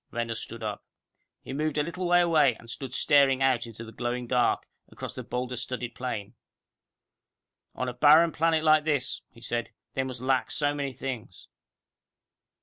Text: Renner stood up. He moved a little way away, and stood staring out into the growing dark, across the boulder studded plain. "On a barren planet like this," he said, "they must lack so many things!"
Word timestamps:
Renner 0.09 0.33
stood 0.33 0.63
up. 0.63 0.83
He 1.43 1.53
moved 1.53 1.77
a 1.77 1.83
little 1.83 2.07
way 2.07 2.21
away, 2.21 2.55
and 2.55 2.67
stood 2.67 2.91
staring 2.91 3.43
out 3.43 3.67
into 3.67 3.83
the 3.83 3.91
growing 3.91 4.25
dark, 4.25 4.65
across 4.89 5.13
the 5.13 5.21
boulder 5.21 5.55
studded 5.55 5.93
plain. 5.93 6.33
"On 7.75 7.87
a 7.87 7.93
barren 7.93 8.31
planet 8.31 8.63
like 8.63 8.83
this," 8.83 9.21
he 9.29 9.41
said, 9.41 9.69
"they 9.93 10.01
must 10.01 10.19
lack 10.21 10.49
so 10.49 10.73
many 10.73 10.91
things!" 10.91 11.47